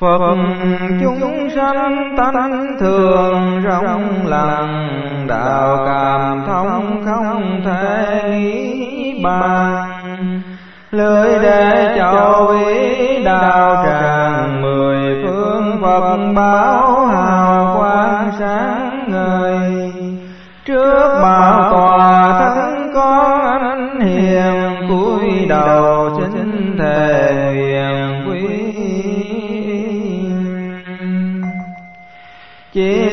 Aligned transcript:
Phật 0.00 0.36
chúng 1.00 1.50
sanh 1.56 2.14
tánh 2.16 2.76
thường 2.80 3.62
rộng 3.62 4.26
lặng, 4.26 4.88
đạo 5.28 5.84
cảm 5.86 6.44
thông 6.46 7.04
không 7.04 7.62
thể 7.64 8.22
nghĩ 8.30 9.20
bàn. 9.24 10.42
Lưới 10.90 11.38
để 11.42 11.94
cho 11.98 12.46
ý, 12.66 13.24
đạo 13.24 13.84
tràng 13.86 14.62
mười 14.62 15.24
phương 15.24 15.78
Phật 15.82 16.16
báo 16.36 17.06
hào 17.06 17.76
quang 17.78 18.30
sáng 18.38 19.04
ngời. 19.08 19.92
Trước 20.64 21.18
bảo 21.22 21.72
tòa 21.72 22.38
thân 22.38 22.90
con 22.94 23.62
anh 23.62 24.00
hiền 24.00 24.88
cúi 24.88 25.46
đầu 25.48 25.85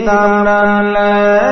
tâm 0.07 0.45
đảnh 0.45 0.93
lễ 0.93 1.49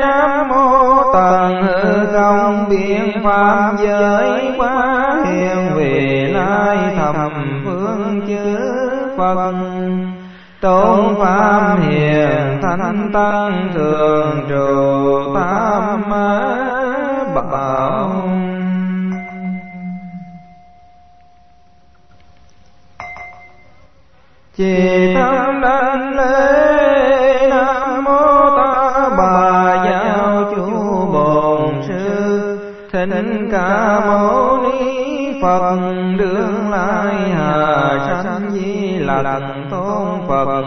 nam 0.00 0.48
mô 0.48 1.12
tần 1.12 1.62
hư 1.62 2.06
không 2.12 2.68
biện 2.68 3.12
pháp 3.24 3.72
giới 3.78 4.54
quá 4.58 5.16
hiền 5.26 5.74
vị 5.74 6.26
lai 6.32 6.76
thầm 6.96 7.62
phương 7.64 8.20
chư 8.28 8.58
phật 9.18 9.52
tôn 10.60 11.14
pháp 11.18 11.76
hiền 11.88 12.60
thanh 12.62 13.10
tăng 13.12 13.68
thường 13.74 14.46
trụ 14.48 15.34
tam 15.34 16.10
bảo 17.34 18.12
chỉ 24.56 25.14
tâm 25.14 25.60
đảnh 25.60 26.16
lễ 26.16 26.57
ca 33.52 34.00
mâu 34.06 34.58
ni 34.62 35.42
phật 35.42 35.76
đương 36.18 36.70
lai 36.70 37.14
hà 37.36 37.98
sanh 38.08 38.50
di 38.50 38.98
lặc 38.98 39.42
tôn 39.70 40.28
phật. 40.28 40.64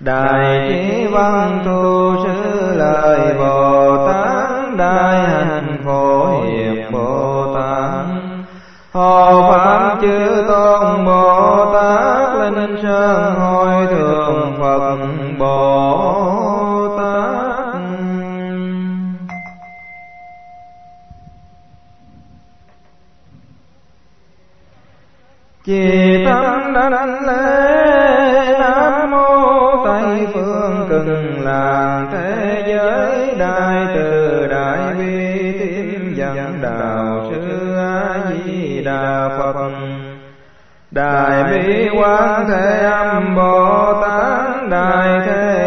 Đại 0.00 0.68
trí 0.68 1.06
văn 1.06 1.62
thu 1.64 2.14
sư 2.24 2.72
lời 2.76 3.34
bồ 3.38 4.06
tát 4.06 4.76
đại 4.76 5.20
hạnh 5.20 5.76
phổ 5.84 6.40
hiệp 6.42 6.92
bồ 6.92 7.54
tát 7.54 8.06
hộ 8.92 9.50
pháp 9.50 9.98
chư 10.00 10.44
tôn 10.48 11.04
bồ 11.04 11.66
tát 11.72 12.34
linh 12.36 12.76
sơn 12.82 13.34
hồi 13.34 13.86
thượng 13.86 14.52
phật 14.60 14.96
bồ 15.38 16.29
chỉ 25.64 26.24
tâm 26.24 26.72
đảnh 26.74 27.26
lễ 27.26 28.58
nam 28.58 29.10
mô 29.10 29.84
tây 29.84 30.26
phương 30.34 30.86
cực 30.90 31.06
lạc 31.44 32.06
thế 32.12 32.62
giới 32.66 33.34
đại 33.38 33.86
từ 33.94 34.46
đại 34.50 34.94
bi 34.98 35.52
tim 35.58 36.14
dẫn 36.14 36.58
đạo 36.62 37.30
sư 37.30 37.76
a 37.76 38.20
di 38.30 38.82
đà 38.84 39.28
phật 39.38 39.70
đại 40.90 41.44
bi 41.52 41.88
quán 41.98 42.46
thế 42.48 42.80
âm 42.84 43.36
bồ 43.36 43.92
tát 44.02 44.68
đại 44.70 45.20
thế 45.26 45.59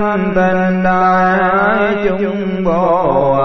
thanh 0.00 0.32
tình 0.34 0.82
đại 0.82 1.96
chúng 2.18 2.64
bồ 2.64 3.36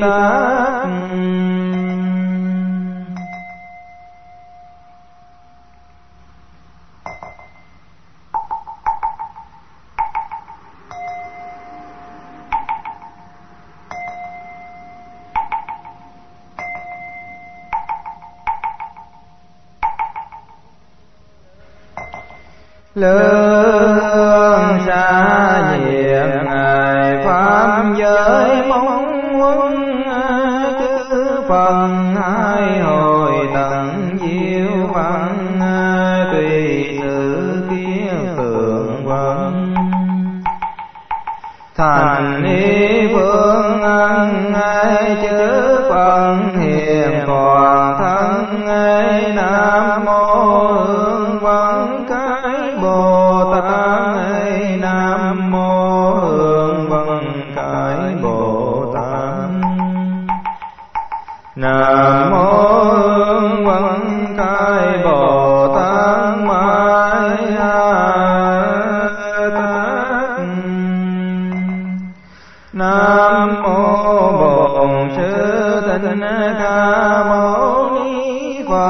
tát. 0.00 0.88
Lương 22.94 24.03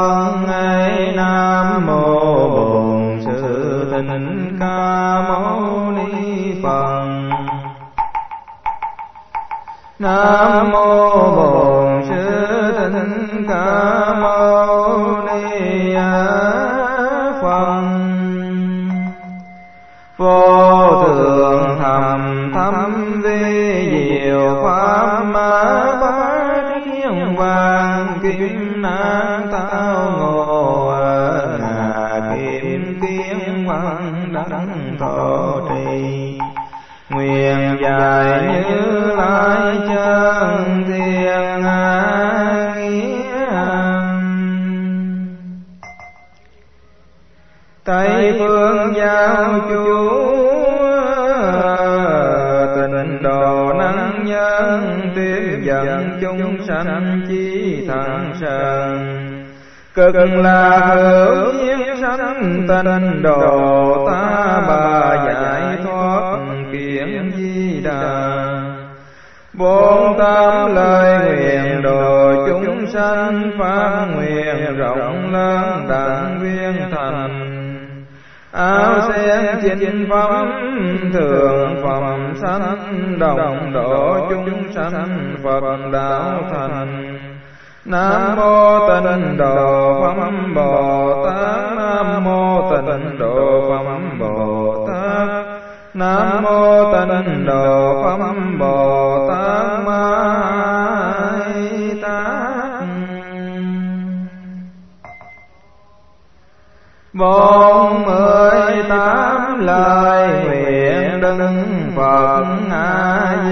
con 0.05 0.47
phật 0.47 1.13
nam 1.17 1.87
mô 1.87 2.49
bổn 2.49 3.21
sư 3.25 3.87
thích 3.91 4.57
ca 4.61 5.23
mâu 5.29 5.93
ni 5.93 6.63
phật. 6.63 7.05
Nam 9.99 10.71
mô 10.73 11.09
bổn 11.37 12.03
sư 12.09 12.91
thích 12.93 13.45
ca 13.49 14.15
mâu 14.21 14.74
chân 39.89 40.85
thiên 40.87 41.63
nghĩa 41.63 41.95
Tây 47.85 48.35
phương 48.39 48.95
giáo 48.97 49.61
chúa, 49.69 50.35
tình 52.77 53.23
độ 53.23 53.73
năng 53.79 54.25
nhân 54.25 55.13
tiếp 55.15 55.61
dẫn 55.65 56.19
chúng 56.21 56.67
sanh 56.69 57.23
chi 57.29 57.85
thần 57.89 58.33
sanh, 58.41 59.45
cực 59.95 60.15
là 60.17 60.79
hữu 60.79 61.53
duyên 61.53 61.97
sanh 62.01 62.67
tình 62.69 63.23
độ 63.23 64.07
ta 64.11 64.63
bà 64.69 65.17
giải 65.27 65.79
thoát 65.85 66.39
kiển 66.73 67.31
di 67.37 67.81
đà 67.85 68.44
bốn 69.59 70.19
tám 70.19 70.75
lời 70.75 71.19
nguyện 71.27 71.83
độ 71.83 72.35
chúng 72.47 72.87
sanh 72.87 73.51
phát 73.59 74.07
nguyện 74.15 74.77
rộng 74.77 75.33
lớn 75.33 75.87
đẳng 75.89 76.39
viên 76.43 76.91
thành. 76.93 77.51
Áo 78.53 79.01
sen 79.09 79.61
chín 79.63 80.07
phẩm 80.11 80.51
thường 81.13 81.83
phẩm 81.83 82.35
sanh 82.43 83.19
đồng 83.19 83.73
độ 83.73 84.27
chúng 84.29 84.73
sanh 84.75 85.37
phật 85.45 85.91
đạo 85.93 86.43
thành. 86.53 87.19
nam 87.85 88.37
mô 88.37 88.89
tịnh 88.89 89.37
độ 89.37 90.01
phẩm 90.03 90.55
bồ 90.55 91.25
tát. 91.27 91.77
Nam 91.77 92.25
mô 92.25 92.71
tịnh 92.71 93.19
độ 93.19 93.65
phẩm 93.69 94.19
bồ 94.21 94.87
tát. 94.89 95.29
Nam 95.95 96.43
mô 96.43 96.93
tịnh 96.93 97.47
độ 97.47 98.03
phẩm 98.05 98.57
bồ 98.59 99.14
bốn 107.15 108.05
mươi 108.05 108.83
tám 108.89 109.59
lời 109.59 110.45
nguyện 110.45 111.21
đấng 111.21 111.93
phật 111.97 112.45
a 112.71 113.44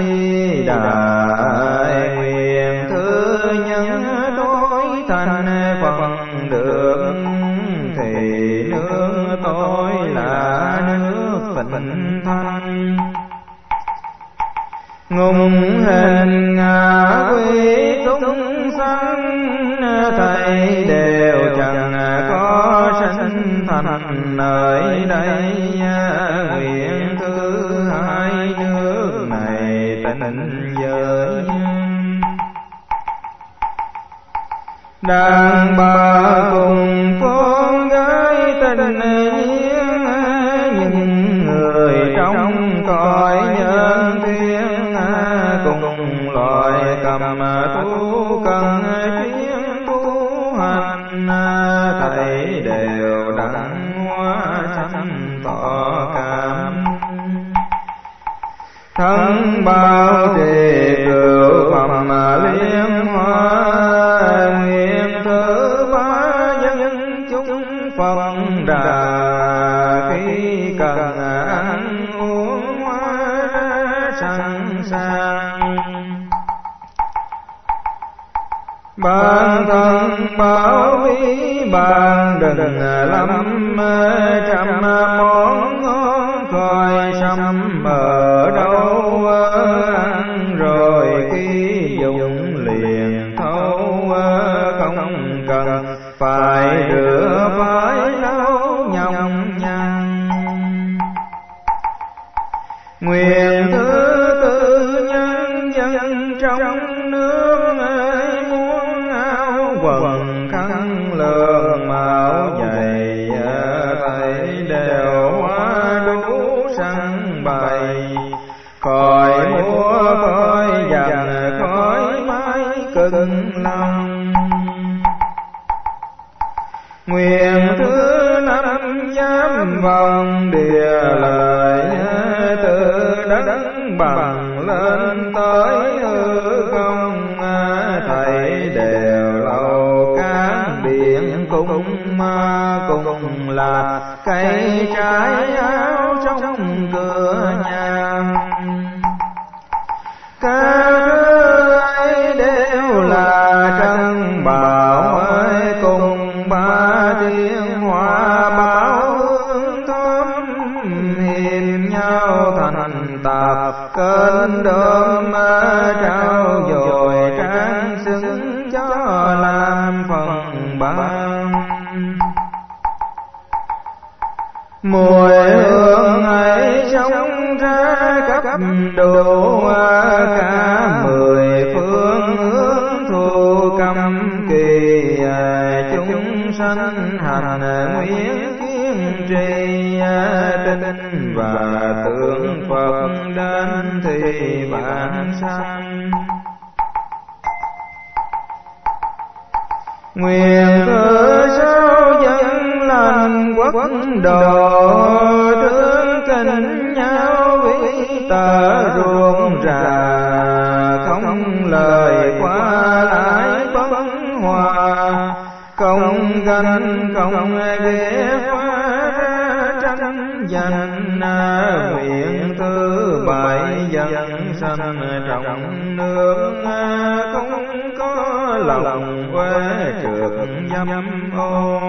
lòng 228.63 229.29
quê 229.33 229.93
trượt 230.01 230.31
dâm 230.71 231.31
ô 231.37 231.79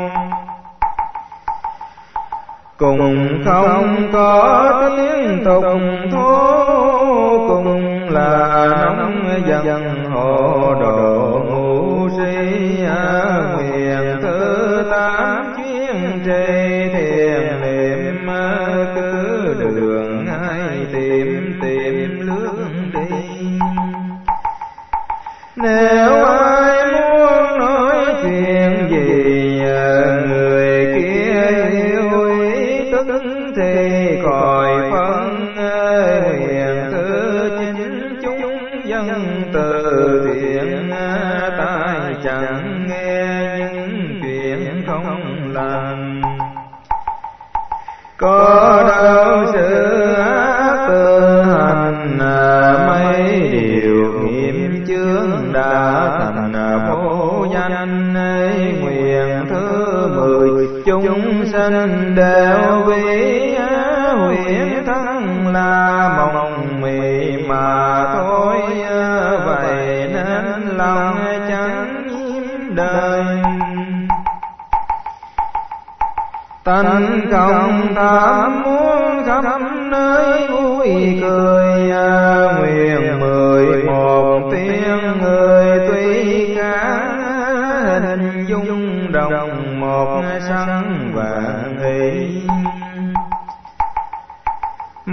cùng 2.79 3.43
không 3.45 4.11
có 4.13 4.91
tiếng 4.97 5.45
tùng 5.45 6.11
thố 6.13 7.49
cùng 7.49 8.09
là 8.11 8.67
nóng 8.97 9.41
dần 9.47 10.11
hồ 10.11 10.75
đồ 10.81 11.41
ngủ 11.49 12.09
si 12.17 12.87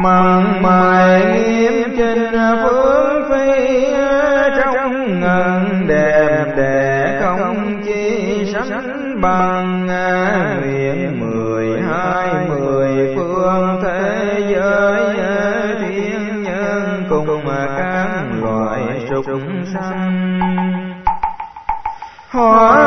mặn 0.03 0.62
mài 0.62 1.25
nghiêm 1.25 1.98
trên 1.98 2.31
phương 2.63 3.29
phi 3.29 3.86
trong 4.58 5.20
ngần 5.20 5.88
đẹp 5.88 6.46
để 6.58 7.20
không 7.22 7.84
chi 7.86 8.46
sánh 8.53 9.22
bằng, 9.22 9.88
nguyện 10.62 11.20
mười 11.20 11.81
hai 11.81 12.27
mười 12.50 13.15
phương 13.15 13.79
thế 13.84 14.36
giới 14.50 15.15
thiên 15.79 16.43
nhân 16.43 17.03
cùng 17.10 17.46
mà 17.46 17.67
các 17.77 18.08
loài 18.41 18.81
sục 19.10 19.25
sanh. 19.74 20.39
Hỏi 22.29 22.80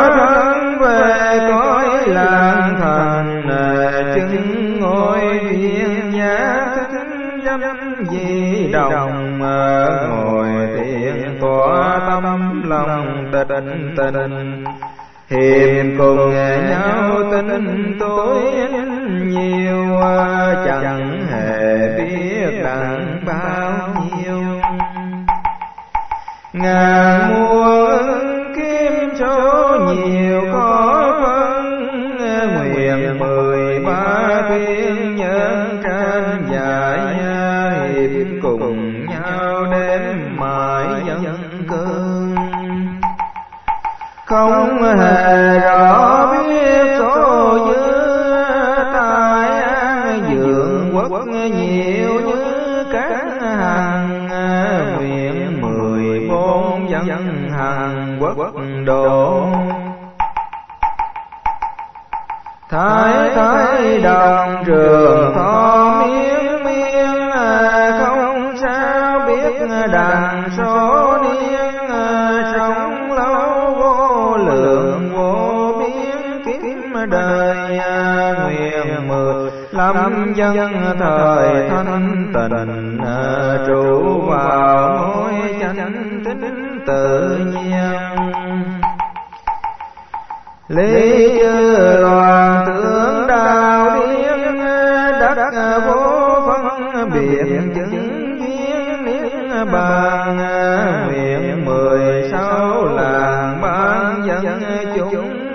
chúng 104.98 105.52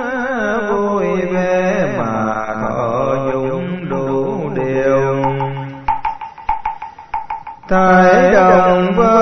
vui 0.70 1.26
vẻ 1.34 1.88
mà 1.98 2.46
thọ 2.62 3.16
nhung 3.26 3.90
đủ 3.90 4.50
điều. 4.56 5.24
Thời 7.70 8.32
đồng 8.34 8.94
với 8.96 9.19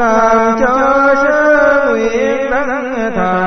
làm 0.00 0.56
cho 0.60 1.14
sơ 1.22 1.86
nguyện 1.90 2.50
tang 2.50 3.10
thờ 3.16 3.39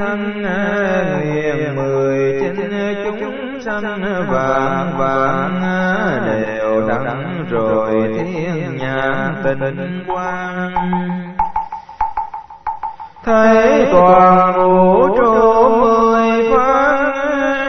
thân 0.00 0.42
liền 1.20 1.76
mười 1.76 2.40
chín 2.40 2.70
chúng 3.20 3.60
sanh 3.60 4.26
vạn 4.30 4.98
vạn 4.98 5.60
đều 6.26 6.88
đắng 6.88 7.44
rồi 7.50 8.14
thiên 8.18 8.76
nhãn 8.76 9.34
tình 9.44 10.04
quang. 10.06 10.74
Thấy 13.24 13.86
toàn 13.92 14.52
vũ 14.52 15.16
trụ 15.16 15.68
mười 15.80 16.52
phán 16.52 17.12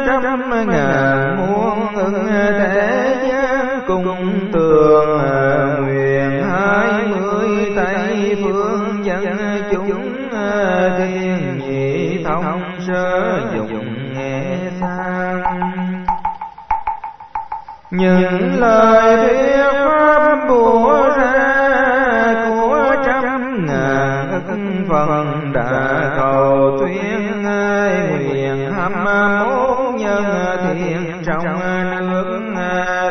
trăm 0.07 0.67
ngàn 0.67 1.37
muôn 1.37 1.95
ưng 1.95 2.27
thế 2.27 3.15
gian 3.29 3.79
cùng 3.87 4.49
tường, 4.53 5.19
nguyện 5.79 6.43
hai 6.51 7.07
mươi 7.07 7.73
tây 7.75 8.37
phương 8.43 9.05
dân 9.05 9.37
chúng 9.71 10.17
thiên 10.97 11.16
những 17.97 18.59
lời 18.59 19.17
thuyết 19.17 19.63
pháp 19.73 20.47
bùa 20.49 21.09
ra, 21.17 22.45
của 22.49 22.95
trăm 23.05 23.65
ngàn 23.65 24.41
phần 24.89 25.51
đã 25.53 26.11
cầu 26.17 26.77
tuyên 26.79 27.41
nguyện 27.41 28.71
hâm 28.73 29.03
mốt 29.03 29.95
nhân 29.99 30.23
thiện. 30.63 31.23
Trong 31.25 31.59
nước 31.99 32.39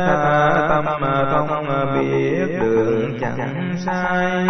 thả 0.07 0.67
tâm 0.69 0.85
mà 1.01 1.25
không 1.31 1.67
biết 1.95 2.59
đường 2.61 3.19
chẳng 3.21 3.75
sai. 3.87 4.47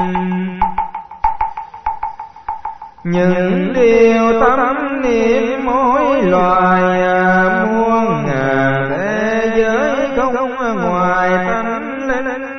Những 3.04 3.72
điều 3.74 4.40
tâm 4.40 5.02
niệm 5.02 5.64
mỗi 5.64 6.22
loài 6.22 7.02
ngoài 10.74 11.30
tánh 11.46 12.08
linh, 12.08 12.56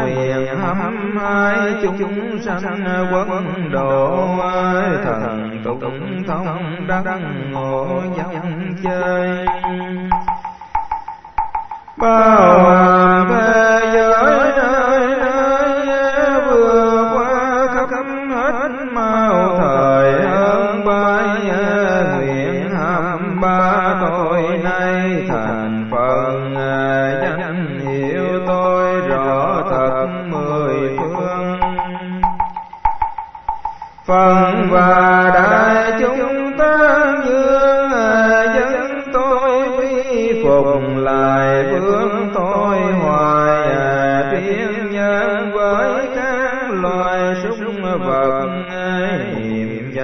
nguyện 0.00 0.58
hâm 0.60 1.18
hai 1.18 1.74
chúng 1.82 2.38
sanh 2.44 3.06
quân 3.12 3.70
độ 3.72 4.28
thần 5.04 5.60
tụng 5.64 6.22
thông 6.28 6.86
đăng 6.88 7.52
ngộ 7.52 8.02
dòng 8.16 8.74
chơi. 8.84 9.46
Bao 11.96 13.24
bê 13.30 13.87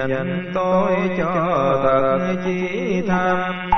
danh 0.09 0.51
tôi 0.53 0.91
cho 1.17 1.33
thật 1.83 2.35
chí 2.45 3.01
tham 3.07 3.69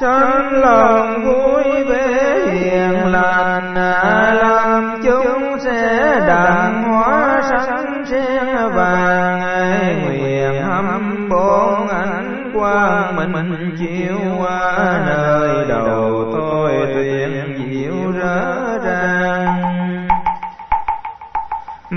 sanh 0.00 0.60
lòng 0.60 1.24
vui 1.24 1.84
vẻ 1.84 2.38
hiền 2.52 3.12
lành. 3.12 3.74
làm 4.34 5.00
chúng 5.04 5.58
sẽ 5.64 6.20
đặng 6.26 6.82
hóa 6.82 7.42
sanh 7.50 8.04
sen 8.06 8.68
vàng. 8.74 9.40
nguyện 10.04 10.62
hâm 10.62 11.28
bốn 11.30 11.88
ánh 11.88 12.50
quang 12.54 13.16
mình 13.16 13.32
mình 13.32 13.76
chiếu 13.78 14.18
qua 14.38 15.02
nơi 15.06 15.64
đầu 15.68 16.01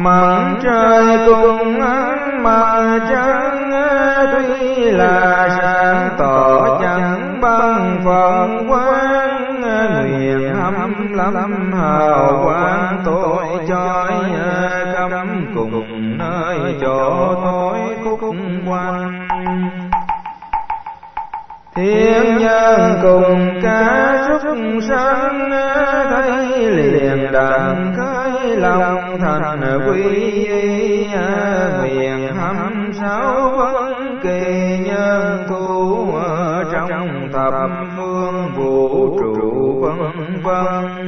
mặt 0.05 0.55
trời 0.63 1.17
cùng 1.27 1.81
ánh 1.81 2.43
mặt 2.43 2.99
trăng 3.09 3.71
tuy 4.31 4.75
là 4.91 5.47
sáng 5.61 6.09
tỏ 6.17 6.77
chẳng 6.81 7.41
bằng 7.41 8.01
phần 8.05 8.67
quang. 8.69 9.61
Nguyện 9.61 10.55
hâm 10.55 11.13
lắm, 11.13 11.71
hào 11.73 12.41
quang 12.43 13.01
tôi 13.05 13.45
chói 13.67 14.13
cấm 14.93 15.45
cùng 15.55 16.17
nơi 16.17 16.75
chỗ 16.81 17.35
tối 17.43 17.79
khúc 18.03 18.35
quanh 18.67 19.27
thiên 21.75 22.37
nhân 22.37 22.99
cùng 23.01 23.61
cá 23.63 24.17
súc 24.27 24.57
sanh 24.89 25.49
thấy 26.09 26.47
liền 26.71 27.31
đàn 27.31 27.93
khởi 27.97 28.24
lòng 28.55 29.17
thành 29.19 29.79
quy 29.87 31.07
à, 31.13 31.69
nguyện 31.79 32.29
thăm 32.37 32.91
sáu 32.99 33.51
vấn 33.57 34.19
kỳ 34.23 34.77
nhân 34.85 35.45
thu 35.49 36.07
trong 36.71 37.29
thập 37.33 37.53
phương 37.97 38.51
vũ 38.55 39.19
trụ 39.19 39.81
vân 39.81 40.41
vân. 40.43 41.07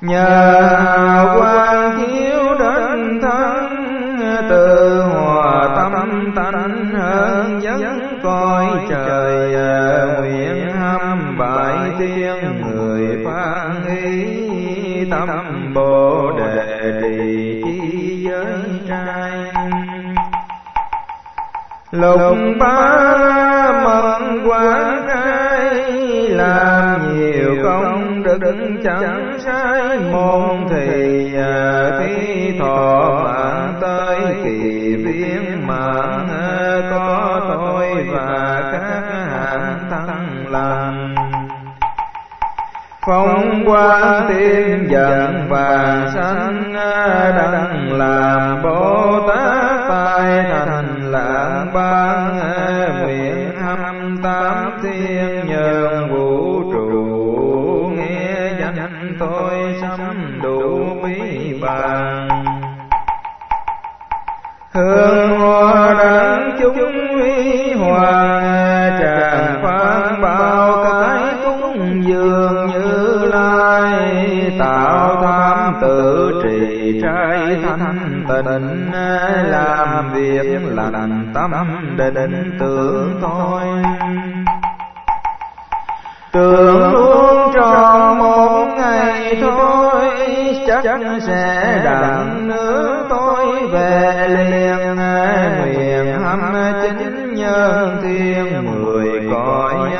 Nhờ 0.00 1.36
quan 1.38 1.98
thiếu 1.98 2.54
đến 2.58 3.20
thân, 3.22 3.82
từ 4.50 5.00
hòa 5.02 5.68
tâm 5.76 6.32
tánh 6.36 6.94
hơn 6.94 7.60
dẫn 7.62 8.20
coi 8.22 8.66
trời 8.90 9.54
à, 9.54 10.06
nguyện 10.18 10.70
hâm 10.80 11.38
bại 11.38 11.90
tiên 11.98 12.62
người 12.62 13.24
phan 13.24 13.86
ý 14.02 14.41
tâm 15.10 15.72
bồ 15.74 16.30
đề 16.38 16.92
trì 17.02 17.62
chi 17.64 18.24
giới 18.24 18.80
trai 18.88 19.52
lục 21.90 22.36
ba 22.60 23.72
mận 23.84 24.48
quán 24.48 25.06
khai 25.08 25.82
làm 26.28 27.18
nhiều 27.18 27.56
công 27.64 28.22
đức 28.22 28.40
chẳng 28.84 29.38
sai. 29.38 29.98
Môn 30.12 30.66
thì 30.70 31.34
à, 31.36 31.90
thi 31.98 32.54
thọ 32.58 33.20
mạng 33.24 33.74
tới 33.80 34.20
kỳ 34.44 34.61
phong 43.06 43.64
quang 43.66 44.26
tiên 44.28 44.88
dẫn 44.90 45.46
vàng 45.48 46.10
sanh 46.14 46.72
đăng 47.36 47.92
làm 47.92 48.62
bồ 48.62 49.20
tát 49.28 49.88
tai 49.88 50.44
thành 50.50 51.10
lạng 51.12 51.70
ban 51.74 52.38
nguyện 53.02 53.50
hâm 53.60 54.16
tám 54.22 54.70
thiên 54.82 55.46
nhân 55.46 56.08
vũ 56.10 56.62
trụ. 56.72 57.90
Nghe 57.96 58.52
danh 58.60 59.16
tôi 59.18 59.76
sắm 59.80 60.40
đủ 60.42 60.86
bí 61.02 61.60
bàn 61.62 62.28
hương 64.72 65.21
tự 75.82 76.40
trì 76.42 77.00
trai 77.02 77.56
thanh 77.62 78.24
tịnh, 78.28 78.90
làm 79.50 80.12
việc 80.14 80.60
lành 80.76 81.32
tâm 81.34 81.52
định 82.14 82.56
tưởng 82.60 83.20
thôi. 83.22 83.62
Tưởng 86.32 86.92
luôn 86.92 87.52
tròn 87.54 88.18
một 88.18 88.66
ngày 88.76 89.36
thôi, 89.40 90.04
chắc 90.66 91.00
sẽ 91.20 91.80
đặng 91.84 92.48
nữa 92.48 93.06
tôi 93.10 93.68
về 93.72 94.28
liền. 94.28 94.96
Nguyện 95.62 96.22
hâm 96.22 96.54
chính 96.82 97.34
nhân 97.34 97.98
thiên, 98.02 98.64
mười 98.84 99.20
cõi 99.32 99.90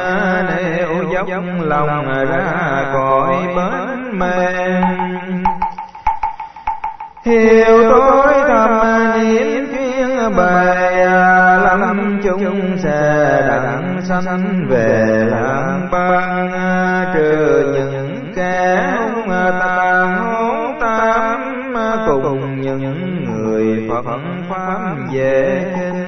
nếu 0.48 1.04
dốc 1.12 1.44
lòng 1.60 2.04
ra 2.30 2.84
cõi 2.92 3.36
bến 3.56 4.18
mềm 4.18 5.11
hiểu 7.24 7.90
tối 7.90 8.34
thầm 8.48 8.70
niệm 9.14 9.66
chuyên 9.74 10.36
bày 10.36 11.06
lâm 11.64 12.20
chúng 12.22 12.76
sẽ 12.76 13.42
đặng 13.48 14.00
sanh 14.08 14.68
về 14.68 15.24
làm 15.30 15.90
băng 15.90 16.50
trừ 17.14 17.72
những 17.74 18.32
kẻ 18.36 18.92
hung 19.14 19.28
tàn 19.60 20.16
hôn 20.16 20.80
tam 20.80 21.74
cùng 22.06 22.60
những 22.60 23.24
người 23.24 23.88
phật 23.90 24.18
pháp 24.48 24.96
về 25.12 25.64
kinh 25.76 26.01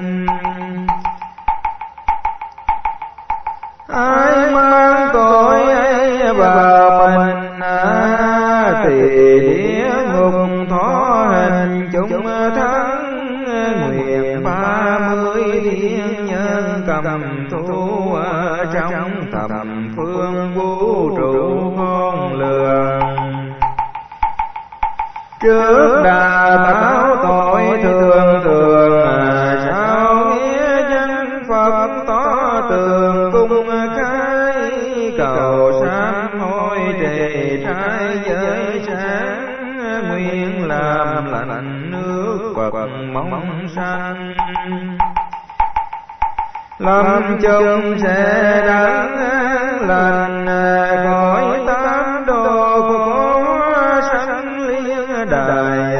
giới 38.26 38.82
sáng 38.86 39.54
nguyện 40.08 40.68
làm 40.68 41.32
lạnh 41.32 41.90
nước 41.90 42.54
Phật 42.72 42.86
mong 43.12 43.68
sanh 43.76 44.34
lâm 46.78 47.38
chung 47.42 47.98
sẽ 48.02 48.62
đáng 48.66 49.16
lành 49.88 50.46
khỏi 51.04 51.60
tám 51.66 52.26
đồ 52.26 52.80
khổ 52.80 53.44
sanh 54.12 54.58
liên 54.66 55.30
đài, 55.30 55.96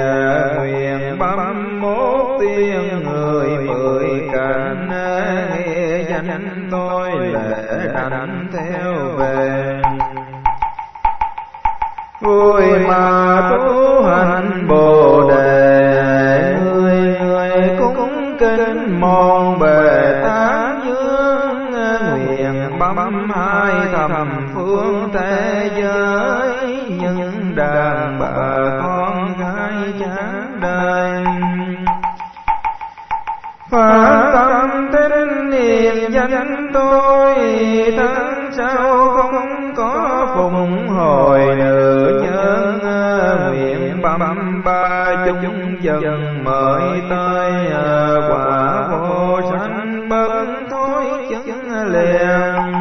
nguyện 0.57 1.19
bấm 1.19 1.81
mốt 1.81 2.41
tiên 2.41 3.03
người 3.05 3.49
mười 3.67 4.29
cảnh 4.33 4.89
nghe 4.89 6.03
danh 6.09 6.69
tôi 6.71 7.11
lễ 7.19 7.89
đảnh 7.95 8.47
theo. 8.53 8.84
Thánh 14.25 14.69
bồ 14.69 15.31
đề. 15.31 16.55
Người 16.65 17.17
người 17.21 17.77
cũng 17.79 18.37
kính 18.39 19.01
mòn 19.01 19.59
bề 19.59 20.23
tán 20.25 20.81
dương, 20.85 21.71
nguyện 22.27 22.79
bấm 22.79 23.31
hai 23.35 23.73
thầm 23.93 24.49
phương 24.55 25.11
thế 25.13 25.71
giới. 25.77 26.77
Những 26.89 27.57
đàn 27.57 28.19
bà 28.21 28.81
con 28.83 29.35
gái 29.41 29.93
chán 30.01 30.59
đời. 30.61 31.25
Phá 33.71 34.31
tâm 34.35 34.91
tín 34.93 35.51
niệm 35.51 36.13
danh 36.13 36.71
tôi, 36.75 37.35
thân 37.97 38.53
sao 38.57 39.09
không 39.17 39.75
có 39.77 40.27
phụng 40.35 40.89
hồi 40.89 41.41
chúng 45.27 45.77
dần 45.81 46.45
mời 46.45 47.03
tới 47.11 47.51
à, 47.73 48.17
quả 48.29 48.89
vô 48.89 49.41
sanh 49.51 50.09
bất 50.09 50.45
thối 50.71 51.05
chứng 51.31 51.93
liền. 51.93 52.75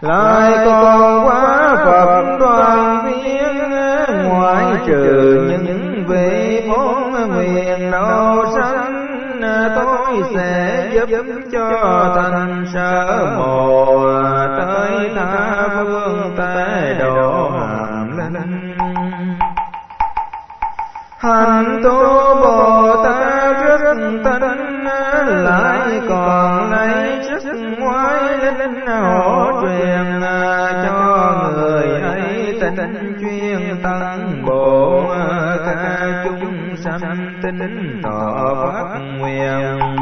Lại 0.00 0.52
còn 0.66 1.26
quá 1.26 1.74
Phật 1.84 2.36
đoàn 2.40 3.04
viên, 3.06 4.28
ngoại 4.28 4.64
trừ 4.86 5.48
những 5.50 6.04
vị 6.08 6.62
bốn 6.70 7.12
nguyện 7.28 7.90
độ 7.90 8.44
sanh 8.54 9.08
à, 9.42 9.70
tôi 9.76 10.22
sẽ 10.34 10.88
giúp 11.08 11.26
cho 11.52 12.12
thành 12.16 12.66
sở 12.74 13.26
một. 13.38 13.67
Tu 21.88 22.34
bồ 22.42 23.04
tát 23.04 23.56
rất 23.62 23.94
tinh 24.24 24.84
lại 25.44 26.00
còn 26.08 26.70
lấy 26.70 27.22
sức 27.22 27.56
ngoái 27.78 28.38
linh 28.58 28.86
hỗ 28.86 29.60
truyền 29.60 30.20
à, 30.22 30.84
cho 30.84 31.50
người 31.54 32.00
ấy 32.00 32.58
tình 32.60 33.16
chuyên 33.20 33.82
tăng 33.82 34.42
bộ 34.46 35.04
ca 35.66 35.72
à, 35.72 36.24
chúng 36.24 36.76
sanh 36.76 37.40
tinh 37.42 38.02
thọ 38.02 38.54
phát 38.64 38.98
nguyện. 39.18 39.96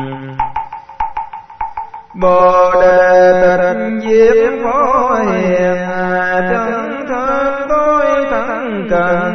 Bồ 2.14 2.70
đề 2.80 3.56
tịch 3.58 4.00
diếp 4.02 4.64
phó 4.64 5.14
hiền 5.14 5.76
à, 5.76 6.48
chân 6.50 7.06
thân 7.08 7.68
tôi 7.68 8.06
thân 8.30 8.86
cần 8.90 9.25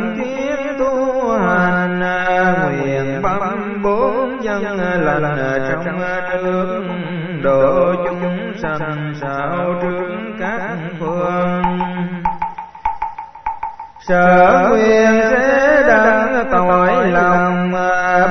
sở 14.11 14.67
nguyện 14.69 15.21
sẽ 15.31 15.83
đặng 15.87 16.45
tội 16.51 17.07
lòng, 17.07 17.71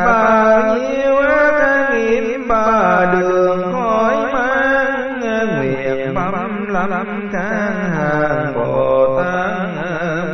bao 0.06 0.62
nhiêu 0.74 1.16
ác 1.18 1.90
nghiệp, 1.92 2.38
ba 2.48 3.06
đường 3.12 3.72
khỏi 3.72 4.14
mang. 4.32 5.20
Nguyện 5.56 6.14
bấm 6.14 6.66
lắm 6.68 7.30
can 7.32 7.90
hàng 7.96 8.52
bồ 8.54 9.22
tát, 9.22 9.52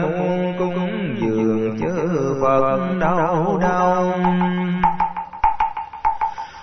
muôn 0.02 0.54
cung 0.58 1.14
dường 1.20 1.78
chư 1.80 2.34
phật 2.42 2.78
đau 3.00 3.58
đau. 3.62 4.12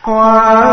Hoa 0.02 0.73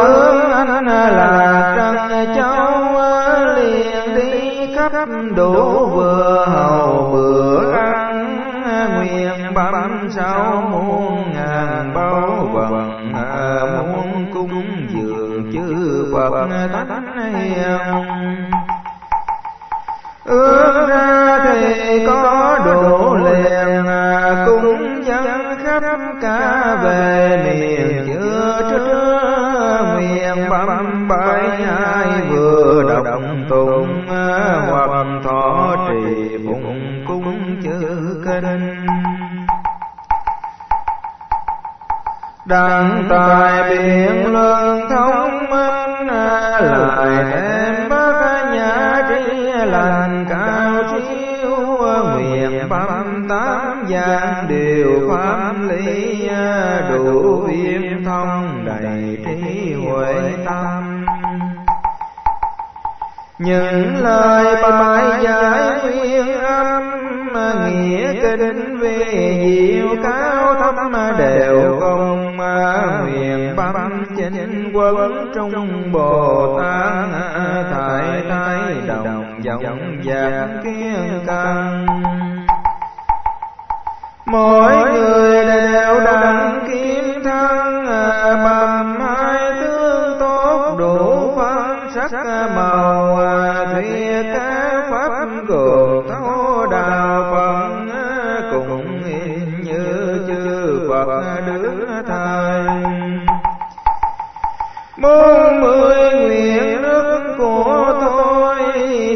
bốn 105.00 105.60
mươi 105.60 106.10
nguyện 106.12 106.82
nước 106.82 107.34
của 107.38 107.98
tôi, 108.00 108.56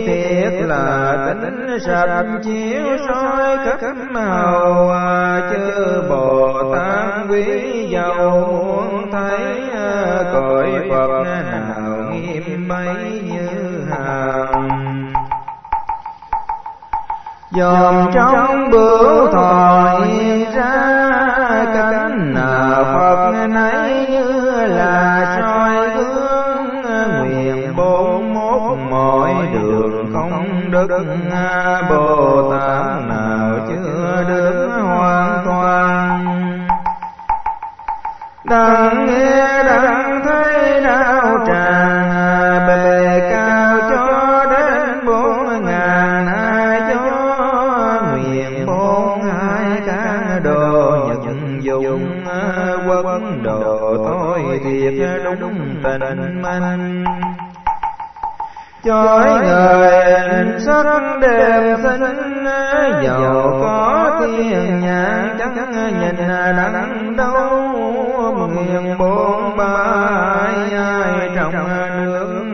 thiệt 0.06 0.52
là 0.68 1.16
tính 1.42 1.78
sạch 1.86 2.24
chiếu 2.44 2.96
soi 3.08 3.56
khắp 3.80 3.96
màu 4.10 4.90
à, 4.90 5.40
chư 5.52 6.02
bồ 6.08 6.74
tát 6.74 7.30
quý 7.30 7.86
giàu 7.90 8.46
muốn 8.48 9.10
thấy 9.12 9.70
à, 9.74 10.22
cõi 10.32 10.66
phật 10.90 11.24
nào 11.24 12.12
nghiêm 12.12 12.68
mấy 12.68 13.22
như 13.24 13.84
hàng 13.90 15.12
dòm 17.50 18.10
trong 18.14 18.70
bửu 18.70 19.32
thọ 19.32 19.98
hiện 20.04 20.44
ra 20.54 21.64
cánh 21.74 22.34
phật 22.94 23.46
nấy 23.48 24.06
như 24.10 24.23
đức 30.88 31.04
bồ 31.90 32.52
tát 32.52 33.06
nào 33.08 33.58
chưa 33.68 34.24
được 34.28 34.68
hoàn 34.82 35.42
toàn? 35.44 36.24
Đang 38.44 39.06
nghe 39.06 39.64
đang 39.64 40.20
thấy 40.24 40.80
đau 40.84 41.38
tràng 41.46 42.66
bề 42.66 43.20
cao 43.30 43.78
cho 43.90 44.46
đến 44.50 45.06
bốn 45.06 45.64
ngàn 45.64 46.26
hai 46.26 46.80
cho 46.94 48.02
nguyện 48.12 48.66
bốn 48.66 49.22
hai 49.22 49.80
cả 49.86 50.40
đồ 50.44 51.08
nhận 51.24 51.62
dụng 51.62 52.24
quân 52.86 53.42
đồ 53.42 53.96
tôi 53.96 54.60
thiệt 54.64 55.38
đúng 55.40 55.74
tình 55.82 56.42
minh 56.42 57.03
chói 58.84 59.46
người 59.46 60.60
sắc 60.66 60.86
đẹp 61.20 61.76
xinh 61.82 62.44
giàu 63.04 63.58
có 63.62 64.20
thiên 64.20 64.80
nhãn 64.80 65.36
chẳng 65.38 66.00
nhìn 66.00 66.16
đắng 66.52 67.16
đâu. 67.16 67.60
nguyện 68.54 68.98
bốn 68.98 69.56
bài 69.56 70.70
ai 70.72 71.30
trong 71.36 71.52
nước 71.96 72.44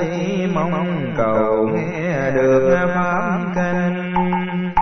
chỉ 0.00 0.46
mong 0.54 1.12
cầu 1.16 1.68
nghe 1.74 2.30
được 2.30 2.78
pháp 2.94 3.38
kinh. 3.54 4.72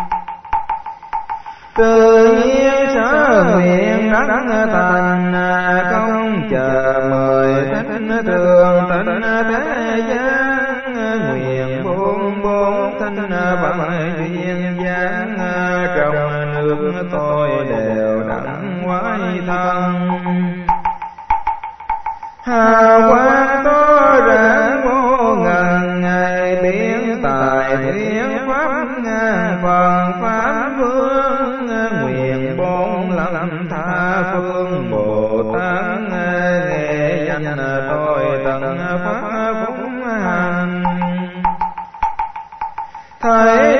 Tự 1.76 2.34
nhiên 2.44 2.88
sở 2.94 3.44
nguyện 3.54 4.12
đắc 4.12 4.66
thành 4.72 5.33
bằng 13.62 14.14
duyên 14.18 14.84
dáng 14.84 15.38
trong 15.96 16.52
nước 16.54 17.08
tôi 17.12 17.48
đều 17.68 18.22
đặng 18.28 18.82
quái 18.86 19.40
thân 19.46 20.66
hà 22.44 22.98
quang 23.08 23.64
to 23.64 24.20
rạng 24.28 24.84
vô 24.84 25.34
ngần 25.34 26.00
ngày 26.00 26.62
biến 26.62 27.20
tài 27.22 27.76
biến 27.76 28.38
pháp 28.48 28.86
ngàn 29.04 29.58
phần 29.62 30.12
pháp 30.22 30.70
vương 30.78 31.66
nguyện 32.02 32.56
bốn 32.58 33.03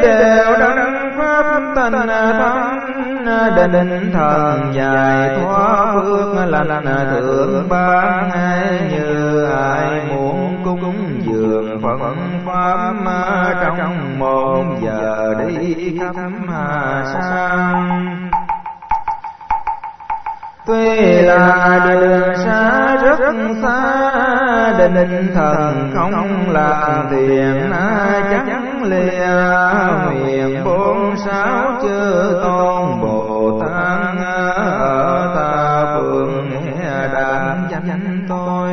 đều 0.05 0.59
đăng 0.59 1.13
pháp 1.19 1.61
tình 1.77 2.09
thân 2.09 2.85
định 3.73 4.11
thần 4.13 4.73
dài 4.75 5.31
thoa 5.37 5.93
phước 5.95 6.47
lành 6.47 6.85
thượng 7.11 7.69
ban 7.69 8.31
như 8.91 9.45
ai 9.45 10.03
muốn 10.09 10.57
cung 10.65 11.21
dường 11.23 11.83
phật 11.83 12.15
pháp 12.47 12.93
trong 13.61 14.19
một 14.19 14.65
giờ 14.83 15.35
đi 15.39 15.99
khắp 15.99 16.15
hà 16.49 17.05
sang. 17.13 18.31
Tuy 20.67 21.23
là 21.23 21.81
đường 21.85 22.37
xa 22.37 22.97
rất 23.03 23.35
xa, 23.63 24.75
Định 24.79 25.31
thần 25.35 25.93
không 25.95 26.51
làm 26.51 27.07
tiền 27.11 27.71
chắc 28.31 28.64
lìa 28.85 30.15
miền 30.15 30.65
bốn 30.65 31.17
sáu 31.17 31.79
chư 31.83 32.41
tôn 32.43 33.01
Bồ 33.01 33.61
Tát 33.61 34.17
Ở 34.79 35.33
ta 35.37 35.85
phương 35.95 36.51
nghe 36.51 37.09
đàn 37.13 37.69
danh 37.71 38.27
tôi 38.29 38.73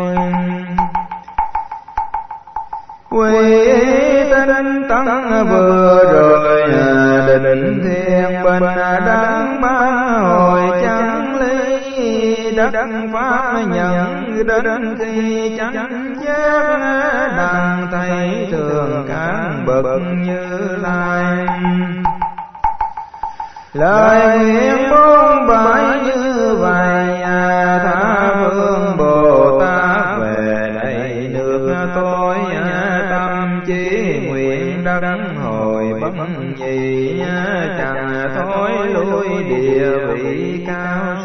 Quy 3.09 3.65
tinh 4.31 4.87
tấn 4.89 5.05
vừa 5.49 6.03
rồi 6.13 6.61
à, 6.61 7.27
định 7.27 7.81
thiên 7.83 8.43
bình 8.43 8.63
đáng 9.05 9.40
đất 12.71 12.87
pháp 13.13 13.63
nhận 13.67 14.47
đến 14.47 14.95
khi 14.99 15.57
chánh 15.57 16.15
giác 16.25 16.77
đàn 17.37 17.87
thấy 17.91 18.47
thường 18.51 19.05
các 19.07 19.51
bậc 19.65 20.01
như 20.17 20.77
lai. 20.81 21.45
Lời 23.73 24.39
nguyện 24.39 24.89
bốn 24.91 25.47
bãi 25.47 25.99
như 26.03 26.55
vậy 26.59 27.21
à, 27.21 27.79
tha 27.83 28.35
phương 28.39 28.97
bồ 28.97 29.59
tát 29.59 30.19
về 30.19 30.71
đây 30.83 31.29
nước 31.33 31.87
tôi 31.95 32.35
à, 32.63 33.07
tâm 33.09 33.61
chí 33.65 34.19
nguyện 34.27 34.83
đắng 34.83 35.35
hồi 35.43 35.85
bất 36.01 36.11
nhị 36.57 37.19
à, 37.21 37.75
chẳng 37.77 38.29
thối 38.35 38.71
lui 38.87 39.43
địa 39.43 39.97
vị 40.13 40.63
cao 40.67 41.20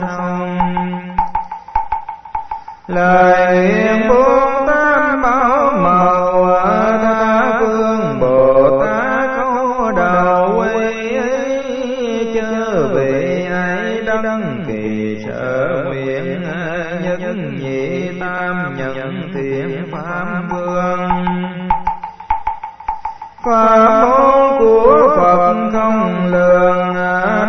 lời 2.86 3.56
nguyện 3.56 4.08
bốn 4.08 4.66
tám 4.66 5.22
bảo 5.22 5.72
màu 5.76 6.46
ta 7.02 7.58
phương 7.60 8.20
bồ 8.20 8.80
tát 8.80 9.30
có 9.36 9.92
đầu 9.96 10.58
quy 10.58 12.34
chớ 12.34 12.88
vị 12.94 13.46
ai 13.50 14.02
đăng 14.22 14.64
kỳ 14.68 15.16
sở 15.26 15.84
nguyện 15.86 16.42
nhất 17.02 17.34
nhị 17.60 18.20
tam 18.20 18.76
nhận 18.78 19.30
thiện 19.34 19.88
pháp 19.92 20.26
vương. 20.50 21.08
Pháp 23.44 24.02
môn 24.02 24.58
của 24.58 25.16
phật 25.16 25.54
không 25.72 26.26
lường, 26.30 26.94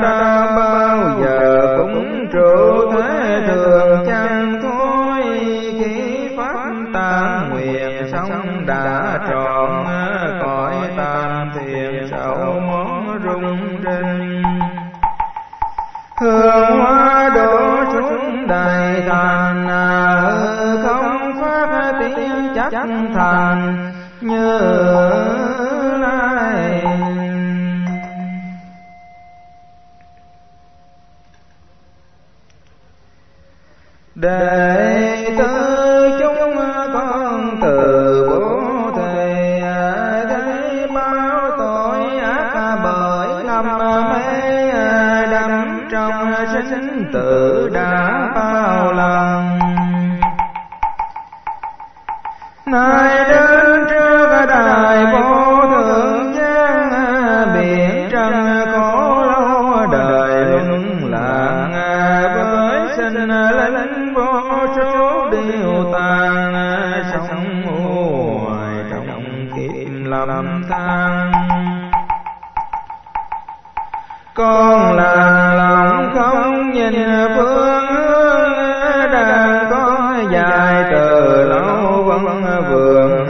đã 0.01 0.53
bao 0.55 1.19
giờ 1.21 1.75
cũng 1.77 2.27
trụ 2.33 2.91
thế 2.91 3.41
thường 3.47 4.05
cha 4.07 4.26
chắc 23.17 23.23
thành 23.23 23.93
như 24.21 24.59
lai. 26.01 26.83
Đệ 34.15 35.35
tử 35.37 36.17
chúng 36.19 36.55
con 36.93 37.59
từ 37.61 38.27
bố 38.29 38.61
thầy 38.95 39.61
thấy 40.29 40.87
bao 40.93 41.51
tội 41.57 42.19
ác 42.19 42.77
bởi 42.83 43.43
lầm 43.43 43.65
mê 44.13 45.25
đắm 45.31 45.87
trong 45.91 46.33
sinh 46.69 47.11
tử 47.13 47.69
đã 47.73 47.96
nhìn 76.91 77.09
phương 77.35 77.85
hướng 77.87 79.11
đang 79.11 79.67
có 79.69 80.15
dài 80.31 80.83
từ 80.91 81.43
lâu 81.49 82.03
vẫn 82.03 82.45
vườn. 82.69 83.27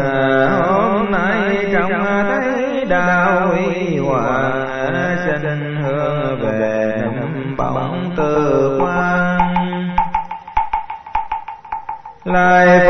Hôm 0.67 1.11
nay 1.11 1.65
trong 1.73 1.91
thấy 2.29 2.85
đạo 2.85 3.47
huy 3.47 3.97
hoàng 3.97 5.17
sinh 5.25 5.75
hương 5.83 6.39
về 6.41 7.01
bóng 7.57 8.11
từ 8.17 8.79
quan 8.81 9.37
lại 12.25 12.86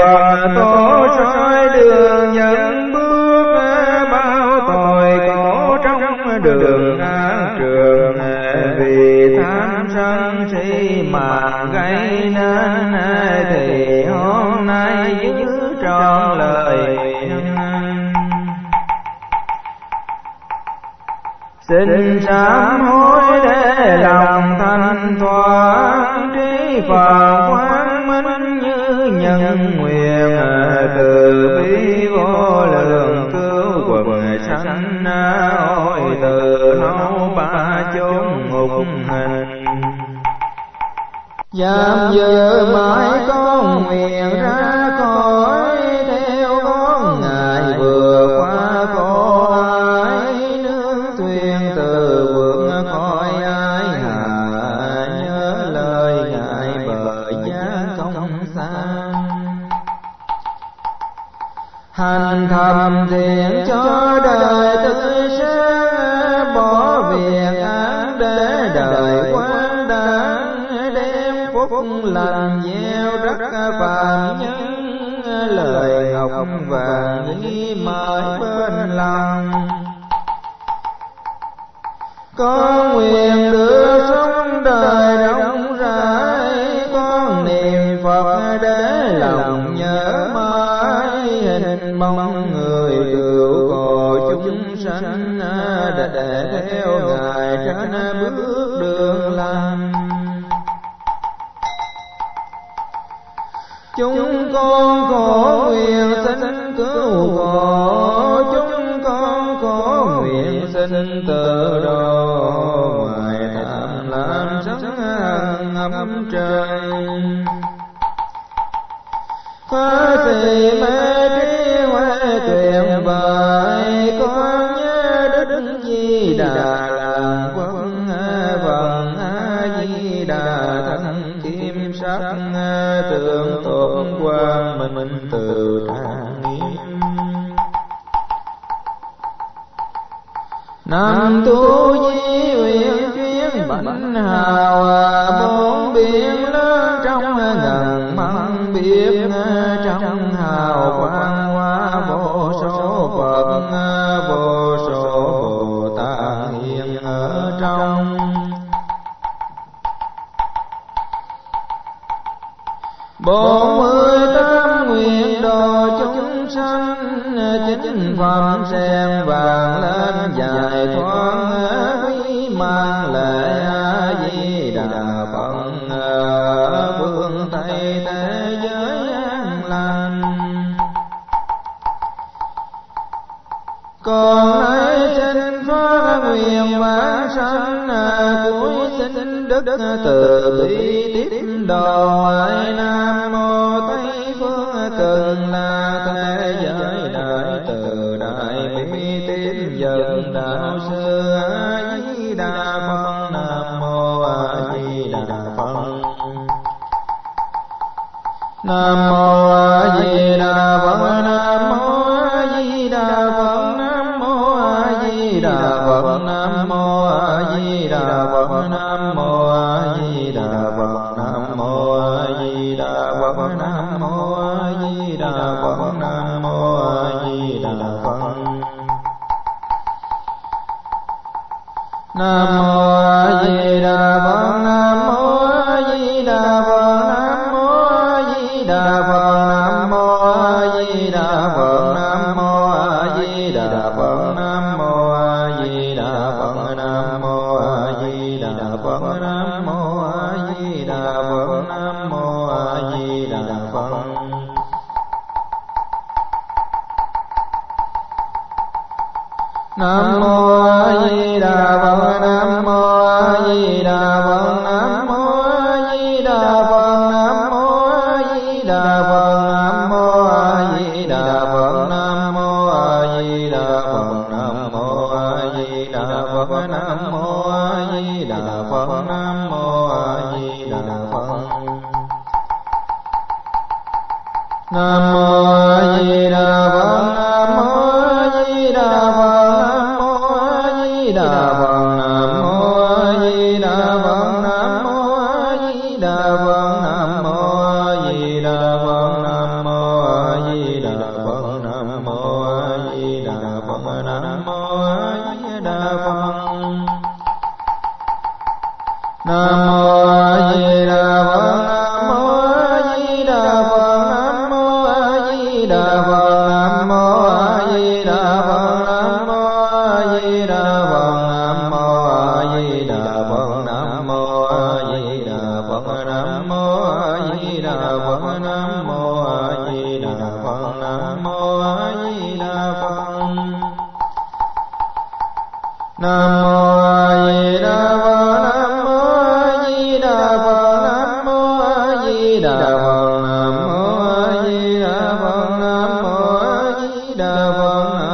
vấn 347.51 348.06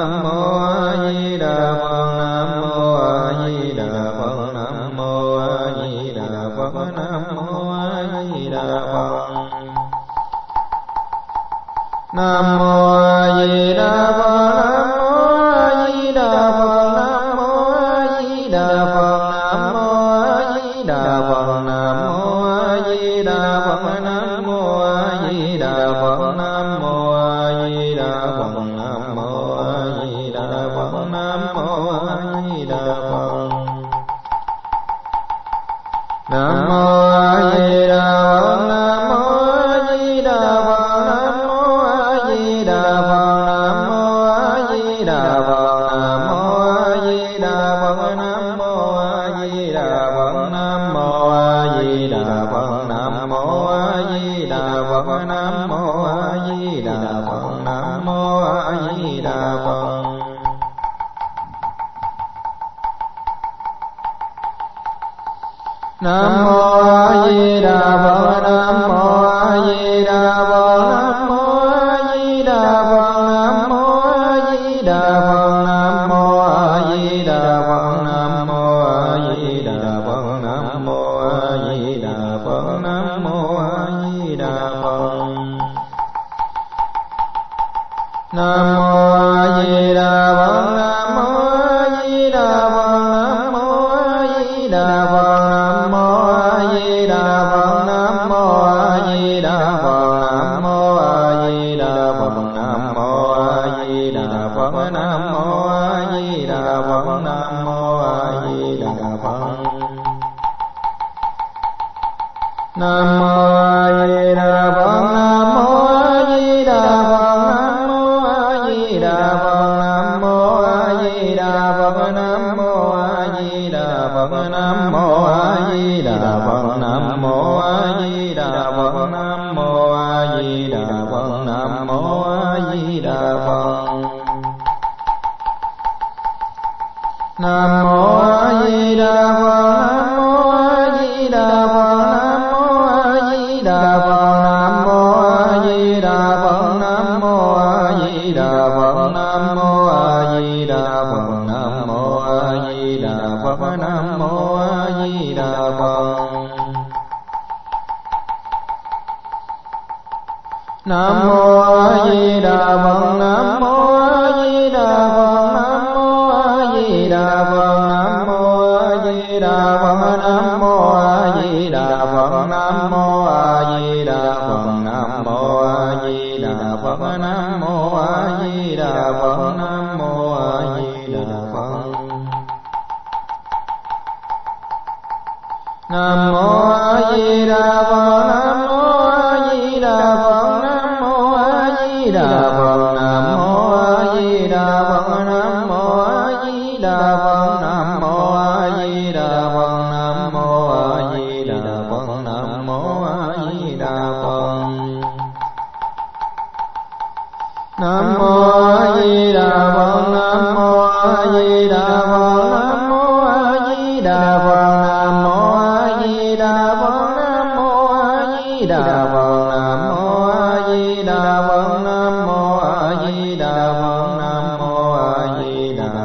Mayan 112.78 114.40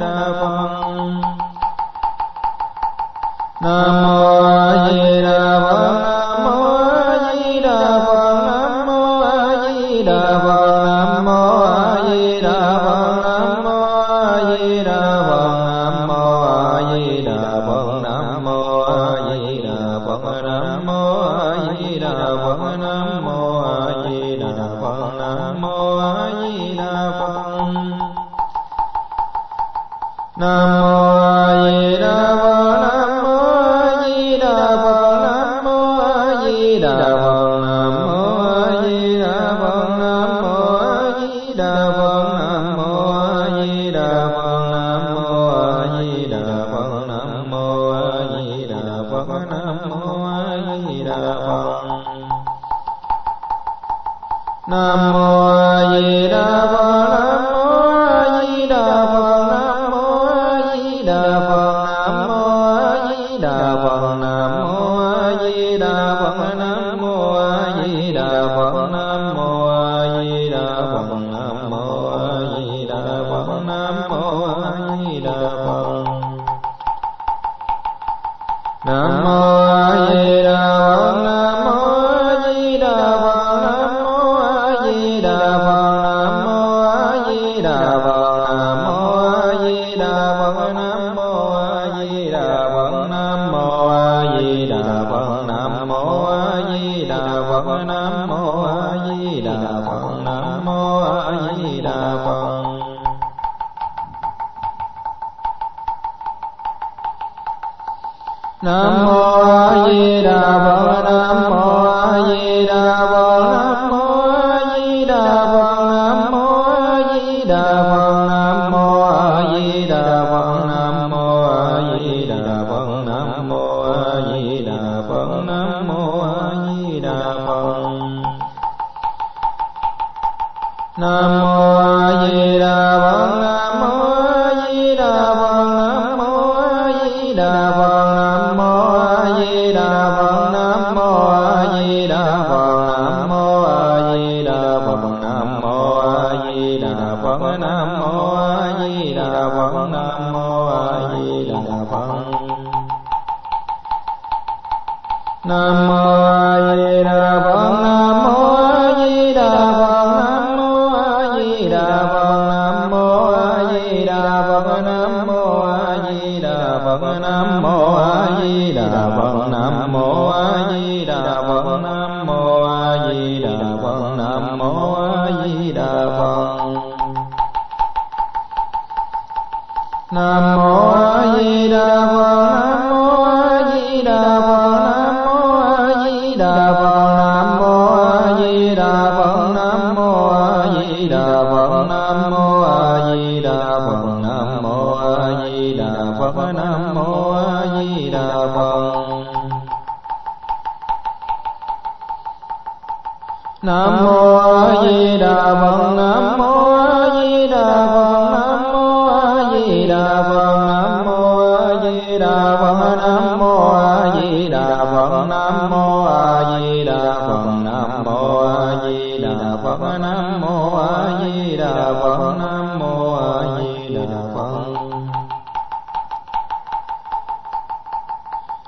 Đà 0.00 0.32
phật. 0.40 0.82
Nam 3.60 4.02
mô 4.02 4.51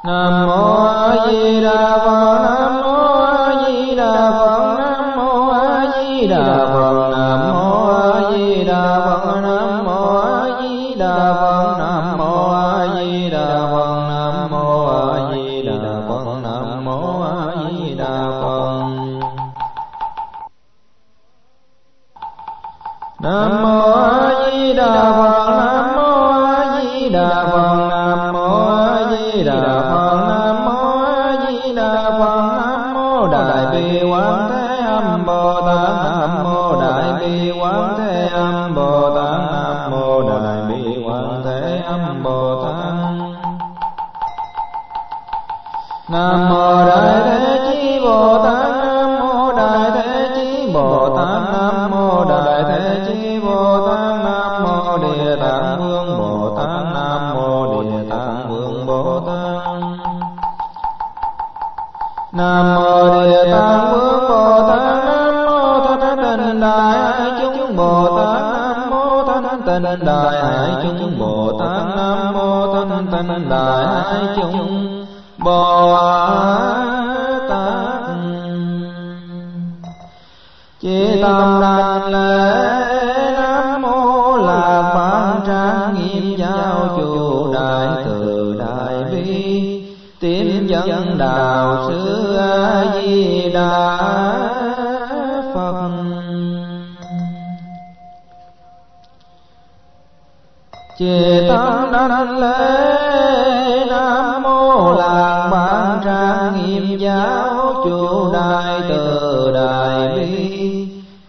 a 0.07 1.25
di 1.27 1.61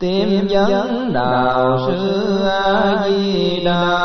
Tiếp 0.06 0.41
dẫn 0.47 1.14
Đạo 1.14 1.80
Sư 1.88 2.39
A 2.47 3.03
Di 3.06 3.62
Đà 3.66 3.97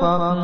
Phật. 0.00 0.34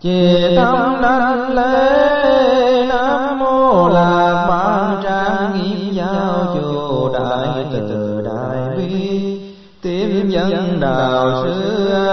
Chỉ 0.00 0.56
tâm 0.56 1.00
đảnh 1.02 1.52
lễ 1.54 2.86
Nam 2.88 3.38
Mô 3.38 3.88
Lạc 3.88 4.46
Bản 4.48 5.00
Trang 5.02 5.52
Nghiêm 5.54 5.92
Giáo 5.92 6.46
Chủ 6.54 7.08
Đại 7.12 7.64
Từ 7.72 8.22
Đại 8.24 8.76
Bi. 8.76 9.40
Tiếp 9.82 10.24
dẫn 10.28 10.80
Đạo 10.80 11.44
Sư 11.44 11.88
A 11.92 12.08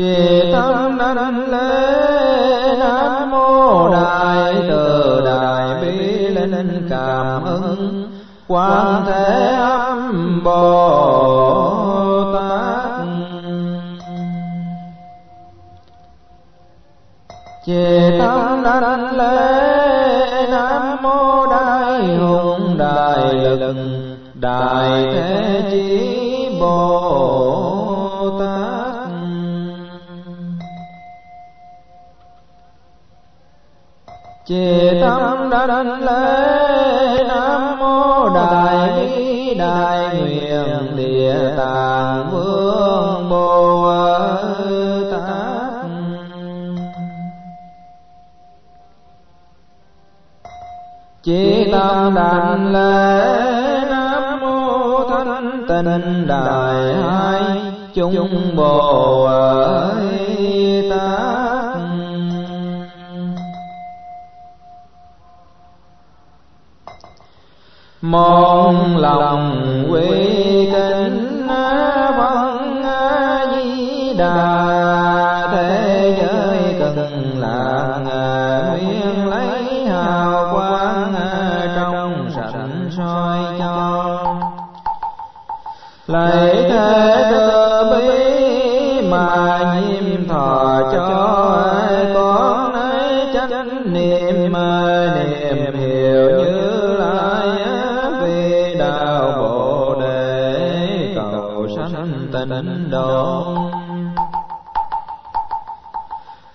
Chỉ 0.00 0.52
tâm 0.52 0.98
đảnh 0.98 1.50
lễ 1.50 2.76
Nam 2.78 3.30
Mô 3.30 3.88
Đại 3.88 4.54
Từ 4.68 5.20
Đại 5.24 5.80
Bi 5.82 6.28
Linh 6.28 6.86
Cảm 6.90 7.44
Ứng 7.44 8.10
Quan 8.48 9.02
Thế 9.06 9.56
Âm 9.58 10.40
Bồ 10.44 11.14
Tát 12.34 13.06
Chỉ 17.66 18.18
tâm 18.18 18.62
đảnh 18.64 19.16
lễ 19.16 20.46
Nam 20.50 21.02
Mô 21.02 21.46
Đại 21.46 22.16
Hùng 22.16 22.78
Đại 22.78 23.34
Lực 23.34 23.76
Đại 24.34 25.04
Thế 25.12 25.62
Chí 25.70 26.58
Bồ 26.60 28.38
Tát 28.40 28.79
Chỉ 34.50 35.00
tâm 35.00 35.50
đảnh 35.50 36.04
lễ 36.04 37.24
Nam 37.28 37.78
Mô 37.78 38.28
Đại 38.34 38.90
Bi 38.96 39.54
Đại 39.54 40.16
Nguyện 40.16 40.96
Địa 40.96 41.54
Tạng 41.56 42.30
Vương 42.30 43.28
Bồ 43.30 43.92
Tát 45.10 45.86
Chỉ 51.22 51.68
tâm 51.72 52.14
đảnh 52.14 52.72
lễ 52.72 53.40
Nam 53.90 54.40
Mô 54.40 55.08
thanh 55.08 55.64
Tịnh 55.68 56.26
Đại 56.26 56.94
Hai 56.94 57.42
Chúng 57.94 58.56
Bồ 58.56 59.28
Tát 60.90 61.49
mong 68.02 68.96
lòng 68.96 69.84
quy 69.90 70.70
kính 70.72 71.46
văn 72.18 72.82
a 72.84 73.46
di 73.54 74.14
đà, 74.18 75.48
thế 75.52 76.16
giới 76.20 76.74
cần 76.78 77.34
là 77.38 77.98
nguyên 78.70 79.26
lấy 79.26 79.84
hào 79.84 80.48
quang 80.52 81.14
trong 81.76 82.30
sạch 82.34 82.68
soi 82.96 83.38
cho. 83.58 84.24
Lấy 86.06 86.66
thế 86.70 87.28
từ 87.30 87.90
bi 87.90 89.08
mà 89.08 89.58
nhiêm 89.74 90.28
thọ 90.28 90.80
cho 90.92 91.39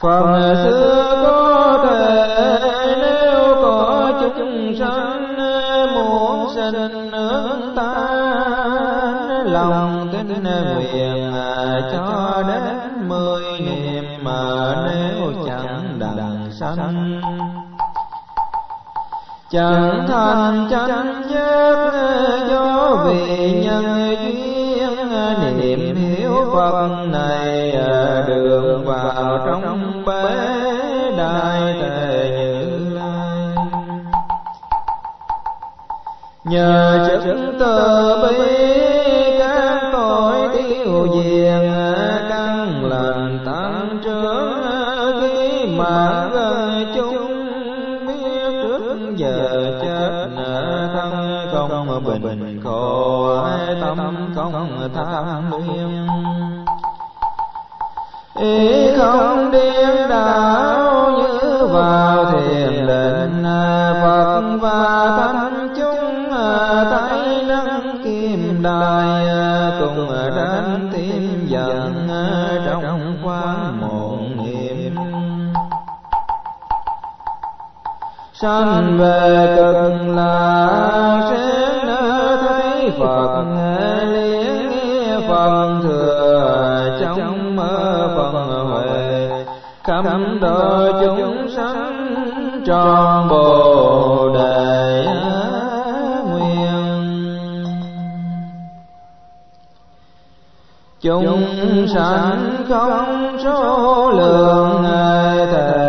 Phần 0.06 0.56
xưa 0.64 1.22
có 1.24 1.80
thể 1.89 2.95
nếu 2.97 3.56
có 3.62 4.12
chúng 4.22 4.76
sanh 4.80 5.38
muốn 5.95 6.49
sinh 6.56 7.12
nước 7.12 7.74
ta 7.76 7.95
lòng 9.45 10.10
kính 10.12 10.43
nguyện 10.43 11.34
cho 11.91 12.43
đến 12.47 13.08
mười 13.10 13.43
niệm 13.60 14.03
mà 14.24 14.76
nếu 14.86 15.34
chẳng 15.47 15.99
đặng 15.99 16.47
sanh. 16.60 17.22
Chẳng 19.49 20.06
thành 20.08 20.68
chánh 20.70 21.24
giác 21.30 21.91
do 22.49 22.95
vì 23.06 23.51
nhân 23.66 24.16
duyên 24.24 25.60
niệm 25.60 25.95
hiếu 25.95 26.36
phật 26.53 26.88
này 27.12 27.72
đường 28.28 28.86
vào 28.86 29.39
trong 29.45 29.85
nhờ 36.46 37.08
chứng 37.24 37.56
từ 37.60 38.18
bi 38.24 38.38
các 39.39 39.89
tội 39.93 40.50
tiêu 40.54 41.08
diệt 41.14 41.62
căn 42.30 42.86
lành 42.86 43.39
tăng 43.46 44.00
trưởng 44.04 44.62
khi 45.22 45.66
mà 45.78 46.30
chúng 46.96 47.48
biết 48.08 48.52
trước 48.64 49.16
giờ 49.16 49.80
chết 49.82 50.28
thân 50.93 51.48
không 51.54 52.04
bình 52.24 52.62
khổ 52.64 53.38
tâm 53.82 53.98
không 54.36 54.89
tham 54.96 55.52
luyện 55.52 56.08
ý 58.36 58.88
không 58.98 59.52
điên 59.52 60.10
đảo 60.10 61.12
như 61.12 61.68
vào 61.68 62.26
thiền 62.26 62.88
định 62.88 63.43
phật 64.02 64.41
và 64.62 65.14
sanh 78.46 78.98
về 78.98 79.54
cực 79.56 80.16
là 80.16 81.32
sẽ 81.32 81.86
thấy 82.41 82.91
phật. 83.00 83.43
Liên 84.14 84.70
nghe 84.70 85.18
phần 85.30 85.82
thừa 85.84 86.98
trong 87.00 87.56
mơ 87.56 88.10
phần 88.16 88.68
huệ. 88.70 89.30
Khắp 89.84 90.06
độ 90.41 90.91
chúng 91.02 91.50
sanh 91.56 92.62
tròn 92.66 93.28
bồ 93.30 94.30
đề 94.34 95.06
nguyên. 96.30 97.66
Chúng 101.02 101.88
sanh 101.88 102.64
không 102.70 103.38
số 103.43 104.12
lượng 104.12 104.84
ngày 104.84 105.48
nguyện 105.52 105.85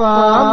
pháp 0.00 0.49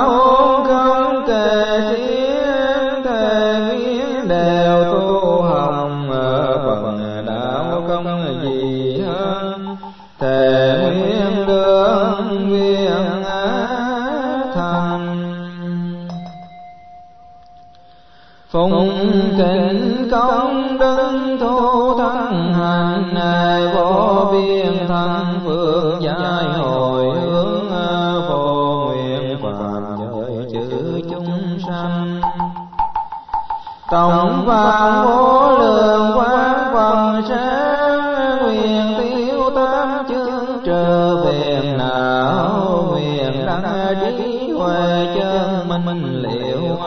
vạn 34.47 35.05
vô 35.05 35.57
lượng 35.59 36.11
quán 36.17 36.69
phần 36.73 37.21
sáng 37.29 38.39
nguyện 38.41 38.95
tiêu 38.97 39.51
tam 39.55 40.05
chương 40.09 40.61
trở 40.65 41.15
về 41.15 41.73
nào 41.77 42.85
nguyện 42.89 43.45
đăng 43.45 43.95
trí 44.17 44.51
huệ 44.51 45.07
chân 45.15 45.85
minh 45.85 46.21
liệu 46.21 46.77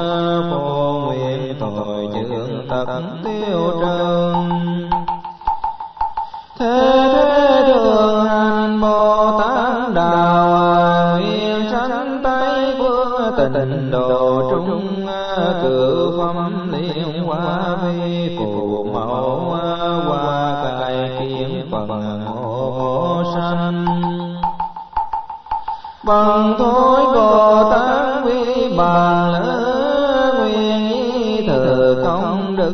phổ 0.50 1.02
nguyện 1.06 1.54
tội 1.60 2.08
chương 2.14 2.68
tật 2.68 2.86
tiêu 3.24 3.80
trần 3.80 4.50
thế 6.58 7.08
thế 7.14 7.64
đường 7.68 8.24
hành 8.24 8.80
bồ 8.80 9.40
tát 9.40 9.94
đạo 9.94 11.18
nguyện 11.18 11.64
sanh 11.70 12.20
tây 12.24 12.74
phương 12.78 13.52
tịnh 13.54 13.90
độ 13.90 14.29
bằng 26.04 26.56
thối 26.58 27.04
bồ 27.14 27.70
tát 27.70 28.24
vi 28.24 28.68
bàn 28.76 29.32
lỡ 29.32 30.34
nguyện 30.38 30.92
ý 30.92 31.46
công 32.04 32.56
đức 32.56 32.72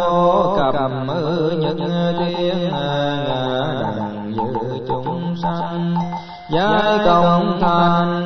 vô 0.00 0.56
cập 0.56 0.74
ư 1.08 1.56
nhân 1.58 1.78
thiên 2.18 2.70
ngã 2.70 3.64
đẳng 3.80 4.32
dự 4.36 4.78
chúng 4.88 5.34
sanh 5.42 5.94
giải 6.50 6.98
công 7.04 7.58
thành 7.60 8.23